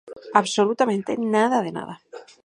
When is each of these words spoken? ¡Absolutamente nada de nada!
¡Absolutamente 0.41 1.11
nada 1.35 1.57
de 1.65 1.71
nada! 1.77 1.95